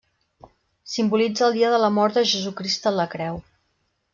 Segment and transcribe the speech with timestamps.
[0.93, 3.39] Simbolitza el dia de la mort de Jesucrist en la Creu.